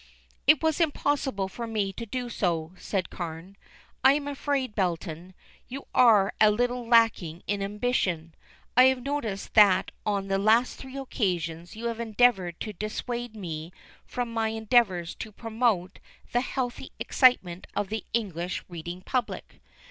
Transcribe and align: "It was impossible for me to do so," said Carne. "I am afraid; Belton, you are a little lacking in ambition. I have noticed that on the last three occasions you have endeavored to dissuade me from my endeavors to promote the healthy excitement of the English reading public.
"It 0.47 0.63
was 0.63 0.81
impossible 0.81 1.47
for 1.47 1.67
me 1.67 1.93
to 1.93 2.07
do 2.07 2.27
so," 2.27 2.73
said 2.75 3.11
Carne. 3.11 3.55
"I 4.03 4.13
am 4.13 4.27
afraid; 4.27 4.73
Belton, 4.73 5.35
you 5.67 5.85
are 5.93 6.33
a 6.41 6.49
little 6.49 6.87
lacking 6.87 7.43
in 7.45 7.61
ambition. 7.61 8.33
I 8.75 8.85
have 8.85 9.03
noticed 9.03 9.53
that 9.53 9.91
on 10.03 10.27
the 10.27 10.39
last 10.39 10.79
three 10.79 10.97
occasions 10.97 11.75
you 11.75 11.85
have 11.85 11.99
endeavored 11.99 12.59
to 12.61 12.73
dissuade 12.73 13.35
me 13.35 13.71
from 14.03 14.33
my 14.33 14.47
endeavors 14.47 15.13
to 15.17 15.31
promote 15.31 15.99
the 16.31 16.41
healthy 16.41 16.91
excitement 16.99 17.67
of 17.75 17.89
the 17.89 18.03
English 18.11 18.63
reading 18.67 19.01
public. 19.01 19.61